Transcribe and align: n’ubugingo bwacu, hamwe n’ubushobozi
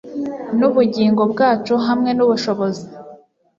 n’ubugingo 0.59 1.21
bwacu, 1.31 1.73
hamwe 1.87 2.09
n’ubushobozi 2.17 2.85